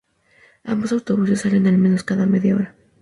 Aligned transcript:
Ambos 0.63 0.93
autobuses 0.93 1.41
salen 1.41 1.67
al 1.67 1.77
menos 1.77 2.03
cada 2.03 2.25
media 2.25 2.55
hora. 2.55 2.75